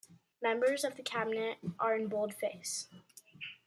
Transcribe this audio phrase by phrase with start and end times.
[0.41, 2.87] Members of the Cabinet are in bold face.